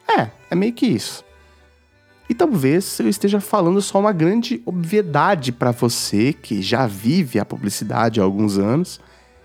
É, 0.09 0.31
é 0.51 0.55
meio 0.55 0.73
que 0.73 0.87
isso. 0.87 1.25
E 2.29 2.35
talvez 2.35 2.99
eu 2.99 3.09
esteja 3.09 3.41
falando 3.41 3.83
só 3.83 4.01
uma 4.01 4.13
grande 4.13 4.63
obviedade 4.65 5.53
para 5.53 5.71
você 5.71 6.33
que 6.33 6.63
já 6.63 6.87
vive 6.87 7.39
a 7.39 7.45
publicidade 7.45 8.21
há 8.21 8.25
alguns 8.25 8.59
anos. 8.59 9.01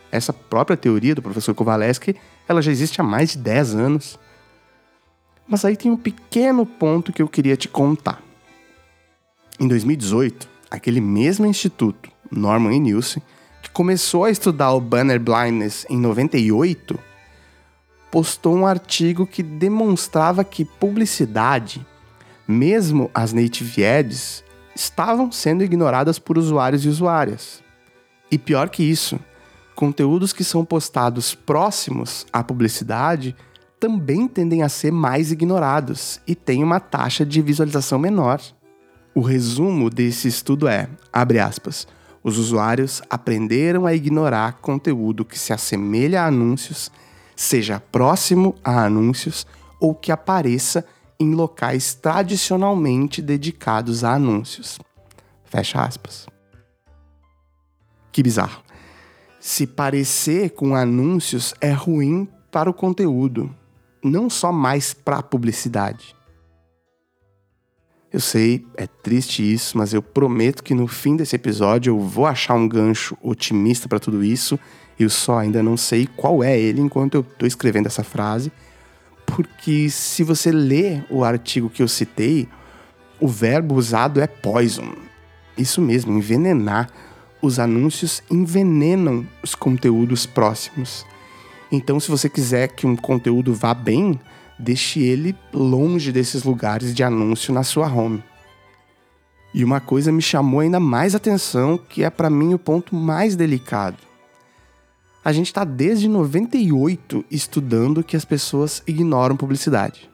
Essa 0.09 0.31
própria 0.31 0.77
teoria 0.77 1.13
do 1.13 1.21
professor 1.21 1.53
Kowaleski, 1.53 2.15
ela 2.47 2.61
já 2.61 2.71
existe 2.71 3.01
há 3.01 3.03
mais 3.03 3.31
de 3.31 3.39
10 3.39 3.75
anos. 3.75 4.19
Mas 5.47 5.65
aí 5.65 5.75
tem 5.75 5.91
um 5.91 5.97
pequeno 5.97 6.65
ponto 6.65 7.11
que 7.11 7.21
eu 7.21 7.27
queria 7.27 7.57
te 7.57 7.67
contar. 7.67 8.21
Em 9.59 9.67
2018, 9.67 10.47
aquele 10.71 11.01
mesmo 11.01 11.45
instituto, 11.45 12.09
Norman 12.31 12.73
e 12.73 12.79
Nielsen, 12.79 13.23
começou 13.77 14.25
a 14.25 14.31
estudar 14.31 14.73
o 14.73 14.81
banner 14.81 15.19
blindness 15.19 15.85
em 15.87 15.99
98, 15.99 16.97
postou 18.09 18.55
um 18.55 18.65
artigo 18.65 19.27
que 19.27 19.43
demonstrava 19.43 20.43
que 20.43 20.65
publicidade, 20.65 21.85
mesmo 22.47 23.11
as 23.13 23.33
native 23.33 23.85
ads, 23.85 24.43
estavam 24.75 25.31
sendo 25.31 25.63
ignoradas 25.63 26.17
por 26.17 26.39
usuários 26.39 26.85
e 26.85 26.89
usuárias. 26.89 27.61
E 28.31 28.39
pior 28.39 28.69
que 28.69 28.81
isso, 28.81 29.19
conteúdos 29.75 30.33
que 30.33 30.43
são 30.43 30.65
postados 30.65 31.35
próximos 31.35 32.25
à 32.33 32.43
publicidade 32.43 33.35
também 33.79 34.27
tendem 34.27 34.63
a 34.63 34.69
ser 34.69 34.91
mais 34.91 35.31
ignorados 35.31 36.19
e 36.25 36.33
têm 36.33 36.63
uma 36.63 36.79
taxa 36.79 37.23
de 37.23 37.43
visualização 37.43 37.99
menor. 37.99 38.41
O 39.13 39.21
resumo 39.21 39.87
desse 39.87 40.27
estudo 40.27 40.67
é, 40.67 40.89
abre 41.13 41.37
aspas, 41.37 41.85
os 42.27 42.37
usuários 42.37 43.01
aprenderam 43.09 43.85
a 43.85 43.93
ignorar 43.93 44.59
conteúdo 44.59 45.23
que 45.23 45.39
se 45.39 45.53
assemelha 45.53 46.23
a 46.23 46.25
anúncios, 46.27 46.91
seja 47.33 47.79
próximo 47.79 48.53
a 48.61 48.83
anúncios 48.83 49.47
ou 49.79 49.95
que 49.95 50.11
apareça 50.11 50.85
em 51.17 51.33
locais 51.33 51.93
tradicionalmente 51.93 53.21
dedicados 53.21 54.03
a 54.03 54.15
anúncios. 54.15 54.77
Fecha 55.45 55.81
aspas. 55.81 56.27
Que 58.11 58.21
bizarro. 58.21 58.61
Se 59.39 59.65
parecer 59.65 60.49
com 60.49 60.75
anúncios 60.75 61.53
é 61.61 61.71
ruim 61.71 62.27
para 62.51 62.69
o 62.69 62.73
conteúdo, 62.73 63.55
não 64.03 64.29
só 64.29 64.51
mais 64.51 64.93
para 64.93 65.19
a 65.19 65.23
publicidade. 65.23 66.13
Eu 68.11 68.21
sei, 68.21 68.65
é 68.77 68.87
triste 68.87 69.43
isso, 69.43 69.77
mas 69.77 69.93
eu 69.93 70.01
prometo 70.01 70.63
que 70.63 70.73
no 70.73 70.87
fim 70.87 71.17
desse 71.17 71.35
episódio 71.35 71.91
eu 71.91 71.99
vou 71.99 72.25
achar 72.25 72.53
um 72.53 72.67
gancho 72.67 73.17
otimista 73.21 73.87
para 73.87 73.99
tudo 73.99 74.23
isso. 74.23 74.57
Eu 74.97 75.09
só 75.09 75.37
ainda 75.39 75.61
não 75.61 75.75
sei 75.75 76.07
qual 76.15 76.41
é 76.41 76.57
ele 76.57 76.79
enquanto 76.79 77.15
eu 77.15 77.21
estou 77.21 77.45
escrevendo 77.45 77.87
essa 77.87 78.03
frase, 78.03 78.51
porque 79.25 79.89
se 79.89 80.23
você 80.23 80.51
ler 80.51 81.05
o 81.09 81.23
artigo 81.23 81.69
que 81.69 81.83
eu 81.83 81.87
citei, 81.87 82.47
o 83.19 83.27
verbo 83.27 83.75
usado 83.75 84.21
é 84.21 84.27
poison. 84.27 84.93
Isso 85.57 85.81
mesmo, 85.81 86.17
envenenar. 86.17 86.89
Os 87.41 87.59
anúncios 87.59 88.23
envenenam 88.31 89.27
os 89.43 89.53
conteúdos 89.53 90.25
próximos. 90.25 91.05
Então, 91.71 91.99
se 91.99 92.09
você 92.09 92.29
quiser 92.29 92.69
que 92.69 92.87
um 92.87 92.95
conteúdo 92.95 93.53
vá 93.53 93.73
bem, 93.73 94.19
deixe 94.57 94.99
ele 94.99 95.35
longe 95.53 96.11
desses 96.11 96.43
lugares 96.43 96.93
de 96.93 97.03
anúncio 97.03 97.53
na 97.53 97.63
sua 97.63 97.87
home. 97.87 98.23
E 99.53 99.63
uma 99.63 99.79
coisa 99.79 100.11
me 100.11 100.21
chamou 100.21 100.59
ainda 100.59 100.79
mais 100.79 101.15
atenção, 101.15 101.77
que 101.77 102.03
é 102.03 102.09
para 102.09 102.29
mim 102.29 102.53
o 102.53 102.59
ponto 102.59 102.95
mais 102.95 103.35
delicado. 103.35 103.97
A 105.23 105.31
gente 105.31 105.47
está 105.47 105.63
desde 105.63 106.07
98 106.07 107.25
estudando 107.29 108.03
que 108.03 108.15
as 108.15 108.23
pessoas 108.23 108.81
ignoram 108.87 109.35
publicidade. 109.35 110.09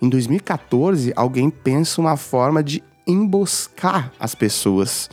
Em 0.00 0.08
2014, 0.08 1.12
alguém 1.16 1.50
pensa 1.50 2.00
uma 2.00 2.16
forma 2.16 2.62
de 2.62 2.82
emboscar 3.06 4.12
as 4.18 4.34
pessoas 4.34 5.10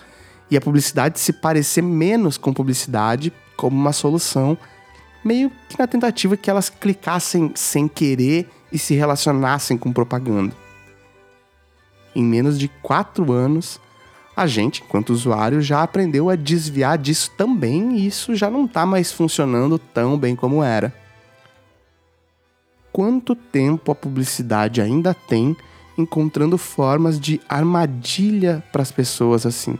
e 0.49 0.55
a 0.55 0.61
publicidade 0.61 1.19
se 1.19 1.33
parecer 1.33 1.81
menos 1.81 2.37
com 2.37 2.53
publicidade 2.53 3.33
como 3.55 3.75
uma 3.75 3.91
solução 3.91 4.57
meio 5.27 5.51
que 5.67 5.77
na 5.77 5.85
tentativa 5.85 6.37
que 6.37 6.49
elas 6.49 6.69
clicassem 6.69 7.51
sem 7.53 7.87
querer 7.87 8.49
e 8.71 8.79
se 8.79 8.95
relacionassem 8.95 9.77
com 9.77 9.91
propaganda. 9.91 10.55
Em 12.15 12.23
menos 12.23 12.57
de 12.57 12.69
quatro 12.81 13.33
anos, 13.33 13.79
a 14.35 14.47
gente, 14.47 14.81
enquanto 14.83 15.09
usuário, 15.11 15.61
já 15.61 15.83
aprendeu 15.83 16.29
a 16.29 16.35
desviar 16.35 16.97
disso 16.97 17.31
também 17.37 17.97
e 17.97 18.07
isso 18.07 18.35
já 18.35 18.49
não 18.49 18.65
está 18.65 18.85
mais 18.85 19.11
funcionando 19.11 19.77
tão 19.77 20.17
bem 20.17 20.35
como 20.35 20.63
era. 20.63 20.93
Quanto 22.91 23.35
tempo 23.35 23.91
a 23.91 23.95
publicidade 23.95 24.81
ainda 24.81 25.13
tem 25.13 25.55
encontrando 25.97 26.57
formas 26.57 27.19
de 27.19 27.41
armadilha 27.49 28.63
para 28.71 28.81
as 28.81 28.91
pessoas 28.91 29.45
assim? 29.45 29.77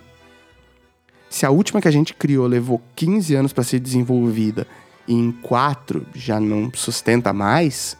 Se 1.29 1.45
a 1.45 1.49
última 1.49 1.81
que 1.81 1.87
a 1.87 1.91
gente 1.91 2.13
criou 2.13 2.45
levou 2.47 2.81
15 2.95 3.35
anos 3.35 3.53
para 3.53 3.63
ser 3.63 3.79
desenvolvida 3.79 4.67
em 5.07 5.31
quatro 5.31 6.05
já 6.13 6.39
não 6.39 6.71
sustenta 6.73 7.31
mais, 7.31 7.97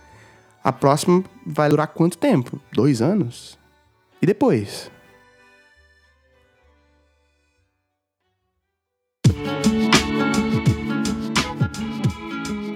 a 0.63 0.71
próxima 0.71 1.23
vai 1.45 1.69
durar 1.69 1.87
quanto 1.87 2.17
tempo? 2.17 2.59
Dois 2.73 3.01
anos? 3.01 3.57
E 4.21 4.25
depois? 4.25 4.91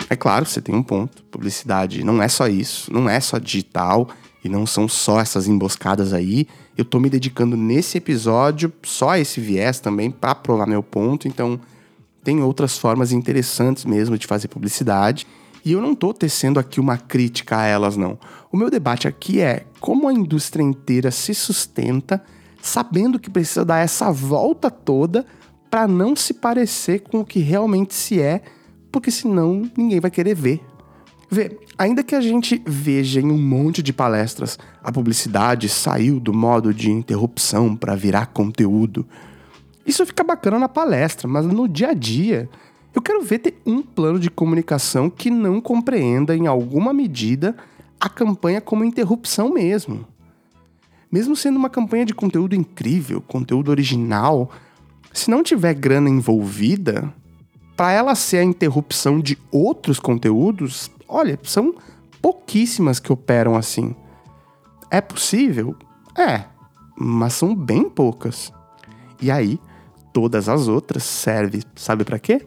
É 0.09 0.15
claro, 0.15 0.45
você 0.45 0.61
tem 0.61 0.75
um 0.75 0.83
ponto. 0.83 1.23
Publicidade 1.23 2.03
não 2.03 2.21
é 2.21 2.27
só 2.27 2.47
isso, 2.47 2.91
não 2.91 3.09
é 3.09 3.19
só 3.19 3.37
digital 3.37 4.09
e 4.43 4.49
não 4.49 4.65
são 4.65 4.87
só 4.87 5.19
essas 5.21 5.47
emboscadas 5.47 6.13
aí. 6.13 6.47
Eu 6.77 6.83
tô 6.83 6.99
me 6.99 7.09
dedicando 7.09 7.55
nesse 7.55 7.97
episódio 7.97 8.73
só 8.83 9.11
a 9.11 9.19
esse 9.19 9.39
viés 9.39 9.79
também 9.79 10.11
para 10.11 10.35
provar 10.35 10.67
meu 10.67 10.83
ponto, 10.83 11.27
então 11.27 11.59
tem 12.23 12.41
outras 12.41 12.77
formas 12.77 13.11
interessantes 13.11 13.85
mesmo 13.85 14.17
de 14.17 14.27
fazer 14.27 14.47
publicidade. 14.47 15.25
E 15.63 15.73
eu 15.73 15.81
não 15.81 15.93
estou 15.93 16.13
tecendo 16.13 16.59
aqui 16.59 16.79
uma 16.79 16.97
crítica 16.97 17.57
a 17.57 17.65
elas, 17.65 17.95
não. 17.95 18.17
O 18.51 18.57
meu 18.57 18.69
debate 18.69 19.07
aqui 19.07 19.39
é 19.39 19.65
como 19.79 20.07
a 20.07 20.13
indústria 20.13 20.63
inteira 20.63 21.11
se 21.11 21.33
sustenta 21.33 22.21
sabendo 22.61 23.19
que 23.19 23.29
precisa 23.29 23.65
dar 23.65 23.79
essa 23.79 24.11
volta 24.11 24.69
toda 24.69 25.25
para 25.69 25.87
não 25.87 26.15
se 26.15 26.33
parecer 26.33 26.99
com 26.99 27.21
o 27.21 27.25
que 27.25 27.39
realmente 27.39 27.93
se 27.93 28.21
é, 28.21 28.41
porque 28.91 29.09
senão 29.09 29.69
ninguém 29.75 29.99
vai 29.99 30.11
querer 30.11 30.35
ver. 30.35 30.61
Vê, 31.29 31.57
ainda 31.77 32.03
que 32.03 32.13
a 32.13 32.19
gente 32.19 32.61
veja 32.65 33.21
em 33.21 33.31
um 33.31 33.41
monte 33.41 33.81
de 33.81 33.93
palestras 33.93 34.59
a 34.83 34.91
publicidade 34.91 35.69
saiu 35.69 36.19
do 36.19 36.33
modo 36.33 36.73
de 36.73 36.91
interrupção 36.91 37.73
para 37.73 37.95
virar 37.95 38.27
conteúdo, 38.27 39.07
isso 39.85 40.05
fica 40.05 40.23
bacana 40.23 40.59
na 40.59 40.69
palestra, 40.69 41.27
mas 41.27 41.45
no 41.45 41.67
dia 41.67 41.89
a 41.89 41.93
dia, 41.93 42.49
eu 42.93 43.01
quero 43.01 43.21
ver 43.21 43.39
ter 43.39 43.61
um 43.65 43.81
plano 43.81 44.19
de 44.19 44.29
comunicação 44.29 45.09
que 45.09 45.29
não 45.29 45.61
compreenda, 45.61 46.35
em 46.35 46.47
alguma 46.47 46.93
medida, 46.93 47.55
a 47.99 48.09
campanha 48.09 48.61
como 48.61 48.83
interrupção 48.83 49.53
mesmo. 49.53 50.05
Mesmo 51.11 51.35
sendo 51.35 51.57
uma 51.57 51.69
campanha 51.69 52.05
de 52.05 52.13
conteúdo 52.13 52.55
incrível, 52.55 53.21
conteúdo 53.21 53.69
original, 53.69 54.49
se 55.13 55.29
não 55.29 55.43
tiver 55.43 55.73
grana 55.73 56.09
envolvida, 56.09 57.13
para 57.75 57.91
ela 57.91 58.15
ser 58.15 58.37
a 58.37 58.43
interrupção 58.43 59.19
de 59.19 59.37
outros 59.51 59.99
conteúdos, 59.99 60.91
olha, 61.07 61.39
são 61.43 61.75
pouquíssimas 62.21 62.99
que 62.99 63.11
operam 63.11 63.55
assim. 63.55 63.95
É 64.89 65.01
possível? 65.01 65.75
É, 66.17 66.45
mas 66.97 67.33
são 67.33 67.55
bem 67.55 67.89
poucas. 67.89 68.53
E 69.21 69.31
aí, 69.31 69.59
todas 70.13 70.49
as 70.49 70.67
outras 70.67 71.03
serve, 71.03 71.63
sabe 71.75 72.03
para 72.03 72.19
quê? 72.19 72.45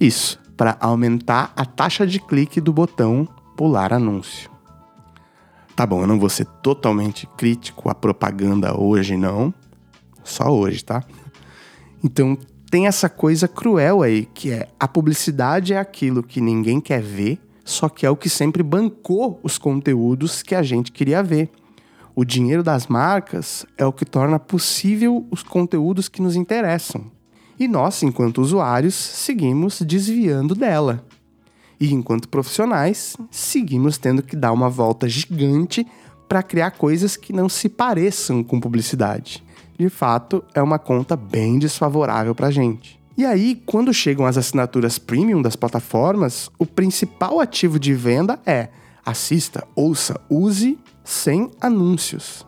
Isso, 0.00 0.40
para 0.56 0.76
aumentar 0.80 1.52
a 1.56 1.64
taxa 1.64 2.06
de 2.06 2.18
clique 2.18 2.60
do 2.60 2.72
botão 2.72 3.28
pular 3.56 3.92
anúncio. 3.92 4.50
Tá 5.76 5.84
bom, 5.84 6.02
eu 6.02 6.06
não 6.06 6.20
vou 6.20 6.28
ser 6.28 6.46
totalmente 6.62 7.26
crítico 7.36 7.90
à 7.90 7.94
propaganda 7.94 8.78
hoje, 8.78 9.16
não. 9.16 9.52
Só 10.22 10.50
hoje, 10.50 10.84
tá? 10.84 11.02
Então 12.02 12.38
tem 12.70 12.86
essa 12.86 13.08
coisa 13.08 13.48
cruel 13.48 14.02
aí, 14.02 14.26
que 14.32 14.50
é 14.50 14.68
a 14.78 14.86
publicidade 14.86 15.72
é 15.72 15.78
aquilo 15.78 16.22
que 16.22 16.40
ninguém 16.40 16.80
quer 16.80 17.02
ver, 17.02 17.40
só 17.64 17.88
que 17.88 18.04
é 18.04 18.10
o 18.10 18.16
que 18.16 18.28
sempre 18.28 18.62
bancou 18.62 19.40
os 19.42 19.58
conteúdos 19.58 20.42
que 20.42 20.54
a 20.54 20.62
gente 20.62 20.92
queria 20.92 21.22
ver. 21.22 21.50
O 22.16 22.24
dinheiro 22.24 22.62
das 22.62 22.86
marcas 22.86 23.66
é 23.76 23.84
o 23.84 23.92
que 23.92 24.04
torna 24.04 24.38
possível 24.38 25.26
os 25.32 25.42
conteúdos 25.42 26.08
que 26.08 26.22
nos 26.22 26.36
interessam. 26.36 27.10
E 27.58 27.66
nós, 27.66 28.04
enquanto 28.04 28.40
usuários, 28.40 28.94
seguimos 28.94 29.82
desviando 29.82 30.54
dela. 30.54 31.04
E 31.80 31.92
enquanto 31.92 32.28
profissionais, 32.28 33.16
seguimos 33.32 33.98
tendo 33.98 34.22
que 34.22 34.36
dar 34.36 34.52
uma 34.52 34.70
volta 34.70 35.08
gigante 35.08 35.84
para 36.28 36.42
criar 36.42 36.70
coisas 36.70 37.16
que 37.16 37.32
não 37.32 37.48
se 37.48 37.68
pareçam 37.68 38.44
com 38.44 38.60
publicidade. 38.60 39.42
De 39.76 39.88
fato, 39.88 40.44
é 40.54 40.62
uma 40.62 40.78
conta 40.78 41.16
bem 41.16 41.58
desfavorável 41.58 42.32
para 42.32 42.46
a 42.46 42.52
gente. 42.52 42.98
E 43.16 43.24
aí, 43.24 43.60
quando 43.66 43.92
chegam 43.92 44.24
as 44.24 44.36
assinaturas 44.36 44.98
premium 44.98 45.42
das 45.42 45.56
plataformas, 45.56 46.48
o 46.60 46.66
principal 46.66 47.40
ativo 47.40 47.78
de 47.78 47.92
venda 47.92 48.38
é 48.46 48.68
assista, 49.04 49.66
ouça, 49.74 50.20
use 50.30 50.78
sem 51.04 51.50
anúncios. 51.60 52.46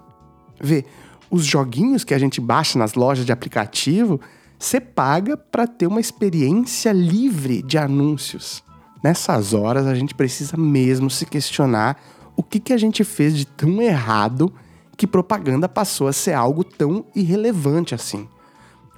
Vê, 0.61 0.85
os 1.31 1.45
joguinhos 1.45 2.03
que 2.03 2.15
a 2.15 2.19
gente 2.19 2.41
baixa 2.41 2.79
nas 2.79 2.95
lojas 2.95 3.27
de 3.27 3.33
aplicativo, 3.33 4.21
você 4.59 4.81
paga 4.81 5.37
para 5.37 5.67
ter 5.67 5.87
uma 5.87 6.01
experiência 6.01 6.91
livre 6.93 7.63
de 7.63 7.77
anúncios. 7.77 8.65
Nessas 9.03 9.53
horas 9.53 9.87
a 9.87 9.95
gente 9.95 10.15
precisa 10.15 10.57
mesmo 10.57 11.11
se 11.11 11.27
questionar 11.27 12.01
o 12.35 12.43
que, 12.43 12.59
que 12.59 12.73
a 12.73 12.79
gente 12.79 13.05
fez 13.05 13.37
de 13.37 13.47
tão 13.47 13.81
errado 13.81 14.53
que 14.97 15.07
propaganda 15.07 15.69
passou 15.69 16.09
a 16.09 16.13
ser 16.13 16.33
algo 16.33 16.65
tão 16.65 17.05
irrelevante 17.15 17.95
assim. 17.95 18.27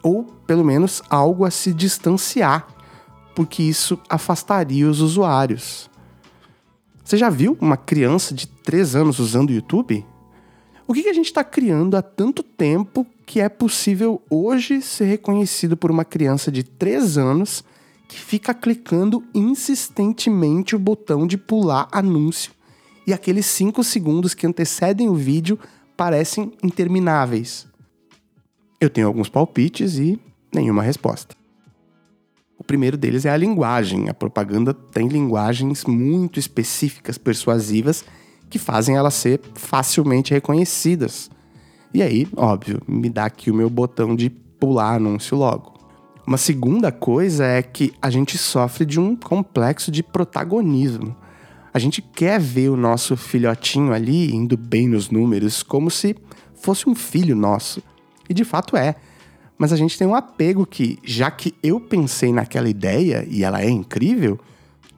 Ou, 0.03 0.25
pelo 0.47 0.65
menos, 0.65 1.03
algo 1.11 1.45
a 1.45 1.51
se 1.51 1.75
distanciar, 1.75 2.69
porque 3.35 3.63
isso 3.63 3.99
afastaria 4.09 4.89
os 4.89 5.01
usuários. 5.01 5.91
Você 7.09 7.17
já 7.17 7.31
viu 7.31 7.57
uma 7.59 7.79
criança 7.79 8.35
de 8.35 8.47
3 8.47 8.95
anos 8.95 9.19
usando 9.19 9.49
o 9.49 9.55
YouTube? 9.55 10.05
O 10.87 10.93
que, 10.93 11.09
a 11.09 11.13
gente 11.15 11.25
está 11.25 11.43
criando 11.43 11.97
há 11.97 12.03
tanto 12.03 12.43
tempo 12.43 13.07
que 13.25 13.41
é 13.41 13.49
possível 13.49 14.21
hoje 14.29 14.83
ser 14.83 15.07
reconhecido 15.07 15.75
por 15.75 15.91
uma 15.91 16.05
criança 16.05 16.53
de 16.53 16.63
3 16.63 17.17
anos 17.17 17.65
que 18.07 18.21
fica 18.21 18.53
clicando 18.53 19.25
insistentemente 19.35 20.77
o 20.77 20.79
botão 20.79 21.27
de 21.27 21.39
pular 21.39 21.89
anúncio 21.91 22.53
e 23.07 23.15
aqueles 23.15 23.47
5 23.47 23.83
segundos 23.83 24.35
que 24.35 24.47
antecedem 24.47 25.09
o 25.09 25.15
vídeo 25.15 25.59
parecem 25.97 26.53
intermináveis? 26.63 27.67
Eu 28.79 28.91
tenho 28.91 29.07
alguns 29.07 29.31
palpites 29.31 29.97
e 29.97 30.21
nenhuma 30.55 30.83
resposta. 30.83 31.38
O 32.69 32.77
primeiro 32.77 32.99
deles 32.99 33.25
é 33.25 33.31
a 33.31 33.37
linguagem. 33.39 34.11
A 34.11 34.15
propaganda 34.15 34.75
tem 34.75 35.09
linguagens 35.09 35.87
muito 35.87 36.39
específicas, 36.39 37.17
persuasivas, 37.17 38.05
que 38.51 38.59
fazem 38.59 38.95
elas 38.95 39.15
ser 39.15 39.41
facilmente 39.55 40.35
reconhecidas. 40.35 41.31
E 41.95 42.03
aí, 42.03 42.29
óbvio, 42.37 42.83
me 42.87 43.09
dá 43.09 43.25
aqui 43.25 43.51
o 43.51 43.55
meu 43.55 43.71
botão 43.71 44.15
de 44.15 44.29
pular 44.29 44.97
anúncio 44.97 45.35
logo. 45.35 45.79
Uma 46.27 46.37
segunda 46.37 46.93
coisa 46.93 47.47
é 47.47 47.63
que 47.63 47.95
a 48.03 48.11
gente 48.11 48.37
sofre 48.37 48.85
de 48.85 49.01
um 49.01 49.17
complexo 49.17 49.91
de 49.91 50.03
protagonismo. 50.03 51.17
A 51.73 51.79
gente 51.79 52.03
quer 52.03 52.39
ver 52.39 52.69
o 52.69 52.77
nosso 52.77 53.17
filhotinho 53.17 53.95
ali 53.95 54.31
indo 54.31 54.59
bem 54.59 54.87
nos 54.87 55.09
números, 55.09 55.63
como 55.63 55.91
se 55.91 56.15
fosse 56.55 56.87
um 56.87 56.95
filho 56.95 57.35
nosso. 57.35 57.83
E 58.29 58.35
de 58.35 58.45
fato 58.45 58.77
é. 58.77 58.95
Mas 59.59 59.73
a 59.73 59.77
gente 59.77 59.99
tem 59.99 60.07
um 60.07 60.15
apego 60.15 60.65
que, 60.65 60.99
já 61.03 61.31
que 61.31 61.53
eu 61.63 61.81
pensei 61.81 62.33
naquela 62.33 62.69
ideia 62.69 63.27
e 63.29 63.43
ela 63.43 63.61
é 63.61 63.69
incrível, 63.69 64.39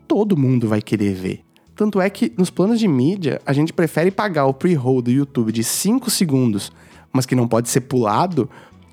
todo 0.06 0.36
mundo 0.36 0.68
vai 0.68 0.82
querer 0.82 1.14
ver. 1.14 1.40
Tanto 1.74 1.98
é 1.98 2.10
que 2.10 2.30
nos 2.36 2.50
planos 2.50 2.78
de 2.78 2.86
mídia, 2.86 3.40
a 3.46 3.54
gente 3.54 3.72
prefere 3.72 4.10
pagar 4.10 4.44
o 4.44 4.52
pre-roll 4.52 5.00
do 5.00 5.10
YouTube 5.10 5.50
de 5.50 5.64
5 5.64 6.10
segundos, 6.10 6.70
mas 7.10 7.24
que 7.24 7.34
não 7.34 7.48
pode 7.48 7.70
ser 7.70 7.80
pulado, 7.80 8.50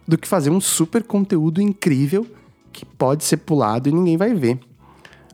do 0.08 0.18
que 0.18 0.28
fazer 0.28 0.50
um 0.50 0.62
super 0.62 1.04
conteúdo 1.04 1.62
incrível 1.62 2.26
que 2.72 2.86
pode 2.86 3.26
ser 3.26 3.38
pulado 3.38 3.90
e 3.90 3.92
ninguém 3.92 4.16
vai 4.16 4.34
ver. 4.34 4.58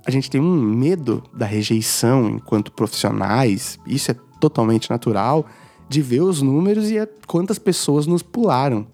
A 0.06 0.10
gente 0.10 0.32
tem 0.32 0.42
um 0.42 0.62
medo 0.62 1.24
da 1.32 1.46
rejeição 1.46 2.28
enquanto 2.28 2.72
profissionais, 2.72 3.78
isso 3.86 4.10
é 4.10 4.16
totalmente 4.40 4.90
natural, 4.90 5.46
de 5.88 6.02
ver 6.02 6.22
os 6.22 6.42
números 6.42 6.90
e 6.90 7.08
quantas 7.28 7.60
pessoas 7.60 8.08
nos 8.08 8.24
pularam. 8.24 8.88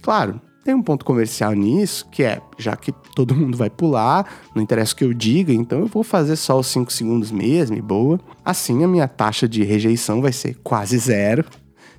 Claro, 0.00 0.40
tem 0.66 0.74
um 0.74 0.82
ponto 0.82 1.04
comercial 1.04 1.52
nisso, 1.52 2.08
que 2.10 2.24
é, 2.24 2.42
já 2.58 2.74
que 2.74 2.90
todo 3.14 3.34
mundo 3.36 3.56
vai 3.56 3.70
pular, 3.70 4.26
não 4.54 4.60
interessa 4.60 4.92
o 4.92 4.96
que 4.96 5.04
eu 5.04 5.14
diga, 5.14 5.52
então 5.52 5.78
eu 5.78 5.86
vou 5.86 6.02
fazer 6.02 6.34
só 6.34 6.58
os 6.58 6.66
5 6.66 6.92
segundos 6.92 7.30
mesmo 7.30 7.76
e 7.76 7.80
boa. 7.80 8.18
Assim 8.44 8.82
a 8.82 8.88
minha 8.88 9.06
taxa 9.06 9.48
de 9.48 9.62
rejeição 9.62 10.20
vai 10.20 10.32
ser 10.32 10.56
quase 10.64 10.98
zero. 10.98 11.44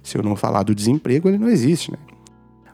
Se 0.04 0.18
eu 0.18 0.24
não 0.24 0.36
falar 0.36 0.64
do 0.64 0.76
desemprego, 0.76 1.30
ele 1.30 1.38
não 1.38 1.48
existe, 1.48 1.92
né? 1.92 1.98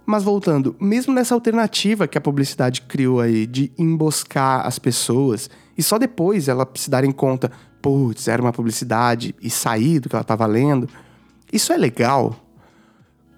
Mas 0.05 0.23
voltando, 0.23 0.75
mesmo 0.81 1.13
nessa 1.13 1.33
alternativa 1.33 2.07
que 2.07 2.17
a 2.17 2.21
publicidade 2.21 2.81
criou 2.81 3.21
aí 3.21 3.45
de 3.45 3.71
emboscar 3.77 4.67
as 4.67 4.77
pessoas 4.77 5.49
e 5.77 5.83
só 5.83 5.97
depois 5.97 6.49
ela 6.49 6.67
se 6.75 6.89
darem 6.89 7.11
conta, 7.11 7.51
putz, 7.81 8.27
era 8.27 8.41
uma 8.41 8.51
publicidade 8.51 9.33
e 9.41 9.49
sair 9.49 9.99
do 9.99 10.09
que 10.09 10.15
ela 10.15 10.23
estava 10.23 10.45
lendo, 10.45 10.89
isso 11.51 11.71
é 11.71 11.77
legal? 11.77 12.35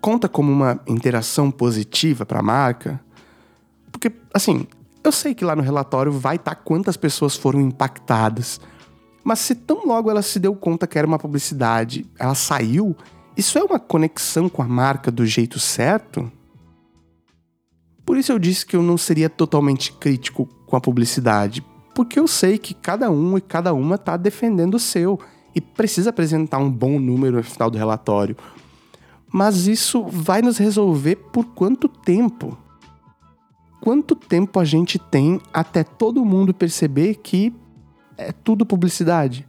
Conta 0.05 0.29
como 0.29 0.51
uma 0.51 0.79
interação 0.85 1.49
positiva 1.49 2.27
para 2.27 2.37
a 2.37 2.43
marca? 2.43 3.01
Porque, 3.91 4.11
assim, 4.31 4.67
eu 5.03 5.11
sei 5.11 5.33
que 5.33 5.43
lá 5.43 5.55
no 5.55 5.63
relatório 5.63 6.11
vai 6.11 6.35
estar 6.35 6.53
tá 6.53 6.61
quantas 6.61 6.95
pessoas 6.95 7.35
foram 7.35 7.59
impactadas, 7.59 8.61
mas 9.23 9.39
se 9.39 9.55
tão 9.55 9.87
logo 9.87 10.11
ela 10.11 10.21
se 10.21 10.37
deu 10.37 10.55
conta 10.55 10.85
que 10.85 10.99
era 10.99 11.07
uma 11.07 11.17
publicidade, 11.17 12.05
ela 12.19 12.35
saiu, 12.35 12.95
isso 13.35 13.57
é 13.57 13.63
uma 13.63 13.79
conexão 13.79 14.47
com 14.47 14.61
a 14.61 14.67
marca 14.67 15.09
do 15.09 15.25
jeito 15.25 15.59
certo? 15.59 16.31
Por 18.05 18.15
isso 18.15 18.31
eu 18.31 18.37
disse 18.37 18.63
que 18.63 18.75
eu 18.75 18.83
não 18.83 18.99
seria 18.99 19.27
totalmente 19.27 19.91
crítico 19.91 20.45
com 20.67 20.75
a 20.75 20.81
publicidade, 20.81 21.65
porque 21.95 22.19
eu 22.19 22.27
sei 22.27 22.59
que 22.59 22.75
cada 22.75 23.09
um 23.09 23.39
e 23.39 23.41
cada 23.41 23.73
uma 23.73 23.95
está 23.95 24.15
defendendo 24.17 24.75
o 24.75 24.79
seu 24.79 25.19
e 25.55 25.59
precisa 25.59 26.11
apresentar 26.11 26.59
um 26.59 26.69
bom 26.69 26.99
número 26.99 27.37
no 27.37 27.43
final 27.43 27.71
do 27.71 27.77
relatório. 27.79 28.37
Mas 29.35 29.67
isso 29.67 30.05
vai 30.05 30.41
nos 30.41 30.57
resolver 30.57 31.17
por 31.33 31.47
quanto 31.47 31.89
tempo? 31.89 32.57
Quanto 33.81 34.15
tempo 34.15 34.59
a 34.59 34.63
gente 34.63 34.97
tem 34.97 35.41
até 35.53 35.83
todo 35.83 36.23
mundo 36.23 36.53
perceber 36.53 37.15
que 37.15 37.53
é 38.17 38.31
tudo 38.31 38.65
publicidade? 38.65 39.45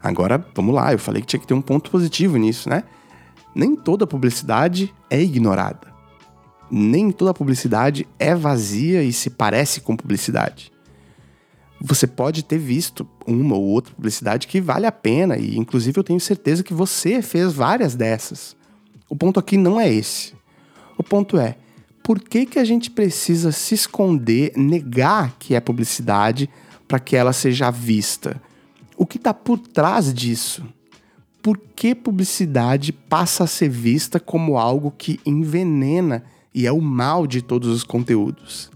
Agora, 0.00 0.42
vamos 0.54 0.74
lá, 0.74 0.92
eu 0.92 0.98
falei 0.98 1.20
que 1.20 1.28
tinha 1.28 1.40
que 1.40 1.46
ter 1.46 1.52
um 1.52 1.60
ponto 1.60 1.90
positivo 1.90 2.38
nisso, 2.38 2.70
né? 2.70 2.84
Nem 3.54 3.76
toda 3.76 4.06
publicidade 4.06 4.92
é 5.10 5.22
ignorada 5.22 5.94
nem 6.70 7.12
toda 7.12 7.32
publicidade 7.32 8.06
é 8.18 8.34
vazia 8.34 9.02
e 9.02 9.12
se 9.12 9.30
parece 9.30 9.80
com 9.80 9.96
publicidade. 9.96 10.72
Você 11.86 12.06
pode 12.06 12.42
ter 12.42 12.56
visto 12.56 13.06
uma 13.26 13.54
ou 13.56 13.62
outra 13.62 13.92
publicidade 13.94 14.46
que 14.46 14.58
vale 14.58 14.86
a 14.86 14.90
pena, 14.90 15.36
e 15.36 15.58
inclusive 15.58 15.98
eu 15.98 16.02
tenho 16.02 16.18
certeza 16.18 16.62
que 16.62 16.72
você 16.72 17.20
fez 17.20 17.52
várias 17.52 17.94
dessas. 17.94 18.56
O 19.06 19.14
ponto 19.14 19.38
aqui 19.38 19.58
não 19.58 19.78
é 19.78 19.92
esse. 19.92 20.32
O 20.96 21.02
ponto 21.02 21.36
é, 21.36 21.56
por 22.02 22.18
que, 22.18 22.46
que 22.46 22.58
a 22.58 22.64
gente 22.64 22.90
precisa 22.90 23.52
se 23.52 23.74
esconder, 23.74 24.52
negar 24.56 25.36
que 25.38 25.54
é 25.54 25.60
publicidade 25.60 26.48
para 26.88 26.98
que 26.98 27.14
ela 27.14 27.34
seja 27.34 27.70
vista? 27.70 28.40
O 28.96 29.04
que 29.04 29.18
está 29.18 29.34
por 29.34 29.58
trás 29.58 30.14
disso? 30.14 30.64
Por 31.42 31.58
que 31.58 31.94
publicidade 31.94 32.92
passa 32.92 33.44
a 33.44 33.46
ser 33.46 33.68
vista 33.68 34.18
como 34.18 34.56
algo 34.56 34.90
que 34.90 35.20
envenena 35.26 36.24
e 36.54 36.66
é 36.66 36.72
o 36.72 36.80
mal 36.80 37.26
de 37.26 37.42
todos 37.42 37.68
os 37.68 37.84
conteúdos. 37.84 38.70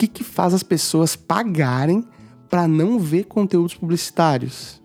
Que, 0.00 0.08
que 0.08 0.24
faz 0.24 0.54
as 0.54 0.62
pessoas 0.62 1.14
pagarem 1.14 2.02
para 2.48 2.66
não 2.66 2.98
ver 2.98 3.24
conteúdos 3.24 3.74
publicitários? 3.74 4.80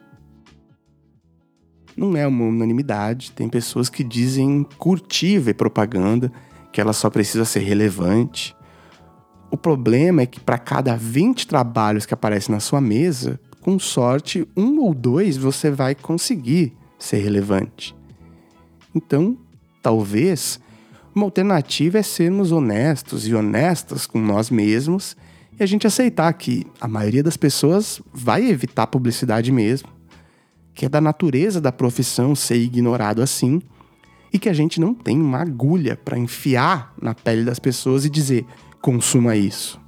Não 1.96 2.18
é 2.18 2.28
uma 2.28 2.44
unanimidade. 2.44 3.32
Tem 3.32 3.48
pessoas 3.48 3.88
que 3.88 4.04
dizem 4.04 4.68
curtir 4.78 5.40
ver 5.40 5.54
propaganda, 5.54 6.30
que 6.70 6.82
ela 6.82 6.92
só 6.92 7.10
precisa 7.10 7.46
ser 7.46 7.62
relevante. 7.62 8.54
O 9.50 9.56
problema 9.56 10.24
é 10.24 10.26
que 10.26 10.42
para 10.42 10.58
cada 10.58 10.98
20 10.98 11.48
trabalhos 11.48 12.06
que 12.06 12.14
aparecem 12.14 12.54
na 12.54 12.60
sua 12.60 12.82
mesa, 12.82 13.40
com 13.62 13.80
sorte, 13.80 14.46
um 14.54 14.82
ou 14.82 14.94
dois 14.94 15.38
você 15.38 15.72
vai 15.72 15.96
conseguir 15.96 16.74
ser 17.00 17.20
relevante. 17.20 17.96
Então, 18.94 19.38
talvez 19.82 20.60
Uma 21.16 21.28
alternativa 21.28 21.98
é 21.98 22.04
sermos 22.04 22.52
honestos 22.52 23.26
e 23.26 23.34
honestas 23.34 24.06
com 24.06 24.20
nós 24.20 24.50
mesmos 24.50 25.16
e 25.58 25.64
a 25.64 25.66
gente 25.66 25.88
aceitar 25.88 26.34
que 26.34 26.68
a 26.82 26.90
maioria 26.90 27.24
das 27.24 27.38
pessoas 27.38 28.02
vai 28.14 28.46
evitar 28.50 28.86
publicidade 28.88 29.50
mesmo, 29.50 29.88
que 30.74 30.86
é 30.86 30.90
da 30.90 31.00
natureza 31.00 31.62
da 31.62 31.72
profissão 31.72 32.36
ser 32.36 32.58
ignorado 32.58 33.22
assim 33.22 33.62
e 34.34 34.38
que 34.38 34.50
a 34.50 34.54
gente 34.54 34.78
não 34.78 34.94
tem 34.94 35.18
uma 35.18 35.40
agulha 35.40 35.96
para 35.96 36.20
enfiar 36.20 36.94
na 37.02 37.16
pele 37.16 37.46
das 37.46 37.60
pessoas 37.60 38.04
e 38.04 38.10
dizer 38.10 38.46
consuma 38.82 39.38
isso. 39.38 39.80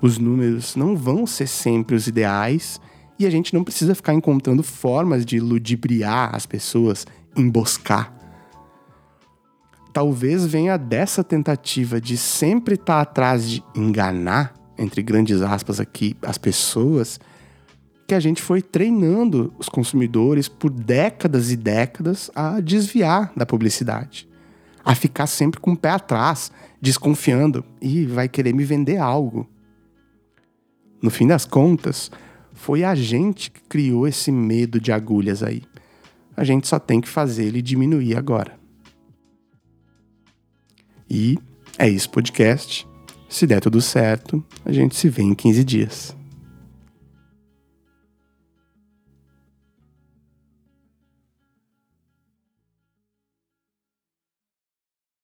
Os 0.00 0.16
números 0.16 0.74
não 0.76 0.96
vão 0.96 1.26
ser 1.26 1.46
sempre 1.46 1.94
os 1.94 2.06
ideais 2.06 2.80
e 3.18 3.26
a 3.26 3.30
gente 3.30 3.52
não 3.52 3.62
precisa 3.62 3.94
ficar 3.94 4.14
encontrando 4.14 4.62
formas 4.62 5.26
de 5.26 5.40
ludibriar 5.40 6.34
as 6.34 6.46
pessoas, 6.46 7.06
emboscar 7.36 8.17
talvez 9.92 10.46
venha 10.46 10.76
dessa 10.76 11.24
tentativa 11.24 12.00
de 12.00 12.16
sempre 12.16 12.74
estar 12.74 12.96
tá 12.96 13.00
atrás 13.00 13.48
de 13.48 13.62
enganar, 13.74 14.54
entre 14.78 15.02
grandes 15.02 15.42
aspas 15.42 15.80
aqui, 15.80 16.16
as 16.22 16.38
pessoas, 16.38 17.18
que 18.06 18.14
a 18.14 18.20
gente 18.20 18.40
foi 18.40 18.62
treinando 18.62 19.52
os 19.58 19.68
consumidores 19.68 20.48
por 20.48 20.70
décadas 20.70 21.50
e 21.50 21.56
décadas 21.56 22.30
a 22.34 22.58
desviar 22.60 23.32
da 23.36 23.44
publicidade, 23.44 24.28
a 24.84 24.94
ficar 24.94 25.26
sempre 25.26 25.60
com 25.60 25.72
o 25.72 25.76
pé 25.76 25.90
atrás, 25.90 26.50
desconfiando 26.80 27.64
e 27.82 28.06
vai 28.06 28.28
querer 28.28 28.54
me 28.54 28.64
vender 28.64 28.96
algo. 28.96 29.46
No 31.02 31.10
fim 31.10 31.26
das 31.26 31.44
contas, 31.44 32.10
foi 32.52 32.82
a 32.82 32.94
gente 32.94 33.50
que 33.50 33.60
criou 33.68 34.08
esse 34.08 34.32
medo 34.32 34.80
de 34.80 34.90
agulhas 34.90 35.42
aí. 35.42 35.62
A 36.36 36.44
gente 36.44 36.66
só 36.66 36.78
tem 36.78 37.00
que 37.00 37.08
fazer 37.08 37.44
ele 37.44 37.60
diminuir 37.60 38.16
agora. 38.16 38.58
E 41.10 41.38
é 41.78 41.88
isso, 41.88 42.10
podcast. 42.10 42.86
Se 43.28 43.46
der 43.46 43.60
tudo 43.60 43.80
certo, 43.80 44.42
a 44.64 44.72
gente 44.72 44.96
se 44.96 45.08
vê 45.08 45.22
em 45.22 45.34
15 45.34 45.64
dias. 45.64 46.17